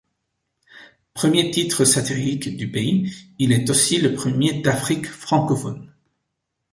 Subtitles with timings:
[1.13, 5.93] Premier titre satirique du pays, il est aussi le premier d'Afrique francophone.